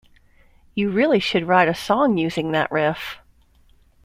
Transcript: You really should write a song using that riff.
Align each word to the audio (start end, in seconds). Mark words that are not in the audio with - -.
You 0.73 0.89
really 0.89 1.19
should 1.19 1.47
write 1.47 1.67
a 1.67 1.75
song 1.75 2.17
using 2.17 2.53
that 2.53 2.71
riff. 2.71 3.19